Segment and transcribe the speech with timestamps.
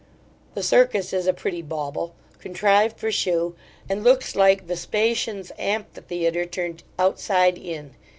[0.55, 3.55] The Circus is a pretty bauble, contrived for shew,
[3.87, 7.93] and looks like Vespasian's amphitheatre turned outside in.